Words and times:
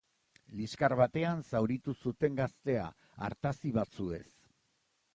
Liskar 0.61 0.95
batean 1.01 1.43
zauritu 1.51 1.95
zuten 2.07 2.41
gaztea, 2.41 2.89
artazi 3.31 3.79
batzuez. 3.81 4.27